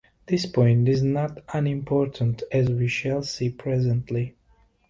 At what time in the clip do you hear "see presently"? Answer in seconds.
3.21-4.35